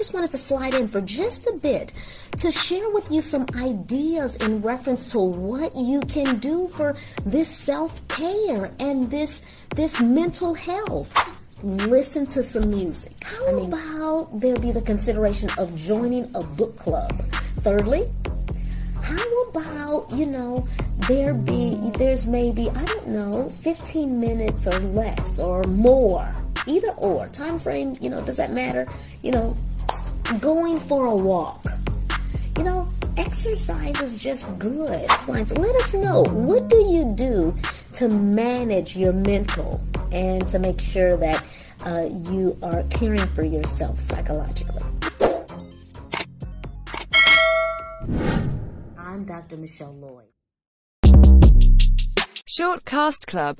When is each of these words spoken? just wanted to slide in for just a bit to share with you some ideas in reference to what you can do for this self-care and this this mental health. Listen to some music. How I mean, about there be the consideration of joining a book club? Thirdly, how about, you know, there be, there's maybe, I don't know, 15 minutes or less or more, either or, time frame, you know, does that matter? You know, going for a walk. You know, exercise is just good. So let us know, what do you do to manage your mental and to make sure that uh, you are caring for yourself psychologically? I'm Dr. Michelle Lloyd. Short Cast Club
just 0.00 0.14
wanted 0.14 0.30
to 0.30 0.38
slide 0.38 0.72
in 0.72 0.88
for 0.88 1.02
just 1.02 1.46
a 1.46 1.52
bit 1.52 1.92
to 2.38 2.50
share 2.50 2.88
with 2.88 3.12
you 3.12 3.20
some 3.20 3.44
ideas 3.56 4.34
in 4.36 4.62
reference 4.62 5.12
to 5.12 5.18
what 5.18 5.76
you 5.76 6.00
can 6.00 6.38
do 6.38 6.68
for 6.68 6.94
this 7.26 7.54
self-care 7.54 8.72
and 8.78 9.10
this 9.10 9.42
this 9.76 10.00
mental 10.00 10.54
health. 10.54 11.12
Listen 11.62 12.24
to 12.24 12.42
some 12.42 12.70
music. 12.70 13.12
How 13.22 13.48
I 13.48 13.52
mean, 13.52 13.66
about 13.66 14.40
there 14.40 14.56
be 14.56 14.72
the 14.72 14.80
consideration 14.80 15.50
of 15.58 15.76
joining 15.76 16.34
a 16.34 16.40
book 16.40 16.78
club? 16.78 17.22
Thirdly, 17.60 18.08
how 19.02 19.42
about, 19.50 20.10
you 20.16 20.24
know, 20.24 20.66
there 21.08 21.34
be, 21.34 21.76
there's 21.98 22.26
maybe, 22.26 22.70
I 22.70 22.84
don't 22.86 23.08
know, 23.08 23.50
15 23.50 24.18
minutes 24.18 24.66
or 24.66 24.78
less 24.78 25.38
or 25.38 25.62
more, 25.64 26.34
either 26.66 26.92
or, 26.92 27.28
time 27.28 27.58
frame, 27.58 27.92
you 28.00 28.08
know, 28.08 28.22
does 28.22 28.38
that 28.38 28.50
matter? 28.50 28.88
You 29.20 29.32
know, 29.32 29.56
going 30.40 30.80
for 30.80 31.06
a 31.06 31.14
walk. 31.14 31.64
You 32.56 32.64
know, 32.64 32.88
exercise 33.16 34.00
is 34.00 34.18
just 34.18 34.58
good. 34.58 35.10
So 35.20 35.32
let 35.32 35.76
us 35.76 35.94
know, 35.94 36.24
what 36.24 36.68
do 36.68 36.78
you 36.78 37.12
do 37.14 37.54
to 37.94 38.08
manage 38.08 38.96
your 38.96 39.12
mental 39.12 39.80
and 40.12 40.46
to 40.48 40.58
make 40.58 40.80
sure 40.80 41.16
that 41.16 41.44
uh, 41.84 42.08
you 42.30 42.58
are 42.62 42.82
caring 42.84 43.26
for 43.28 43.44
yourself 43.44 44.00
psychologically? 44.00 44.82
I'm 48.98 49.24
Dr. 49.24 49.56
Michelle 49.56 49.94
Lloyd. 49.94 50.26
Short 52.46 52.84
Cast 52.84 53.26
Club 53.26 53.58